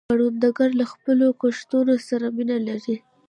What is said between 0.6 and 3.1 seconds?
له خپلو کښتونو سره مینه لري